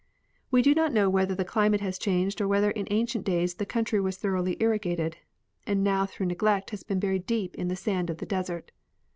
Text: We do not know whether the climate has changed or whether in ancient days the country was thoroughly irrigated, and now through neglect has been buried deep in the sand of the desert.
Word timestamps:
We 0.49 0.63
do 0.63 0.73
not 0.73 0.93
know 0.93 1.11
whether 1.11 1.35
the 1.35 1.45
climate 1.45 1.81
has 1.81 1.99
changed 1.99 2.41
or 2.41 2.47
whether 2.47 2.71
in 2.71 2.87
ancient 2.89 3.23
days 3.23 3.53
the 3.53 3.67
country 3.67 4.01
was 4.01 4.17
thoroughly 4.17 4.57
irrigated, 4.59 5.17
and 5.67 5.83
now 5.83 6.07
through 6.07 6.25
neglect 6.25 6.71
has 6.71 6.81
been 6.81 6.99
buried 6.99 7.27
deep 7.27 7.53
in 7.53 7.67
the 7.67 7.75
sand 7.75 8.09
of 8.09 8.17
the 8.17 8.25
desert. 8.25 8.71